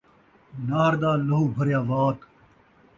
نحر 0.67 0.93
دا 1.01 1.11
لہو 1.27 1.39
بھریا 1.55 1.79
وات 1.89 2.19